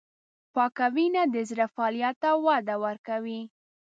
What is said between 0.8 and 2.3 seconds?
وینه د زړه فعالیت ته